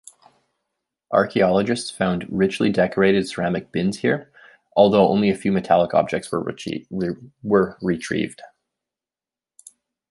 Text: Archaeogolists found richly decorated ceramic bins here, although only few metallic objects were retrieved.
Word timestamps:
Archaeogolists 1.13 1.93
found 1.95 2.25
richly 2.27 2.71
decorated 2.71 3.27
ceramic 3.29 3.71
bins 3.71 3.99
here, 3.99 4.33
although 4.75 5.07
only 5.07 5.31
few 5.35 5.51
metallic 5.51 5.93
objects 5.93 6.31
were 6.31 6.41
retrieved. 6.41 8.41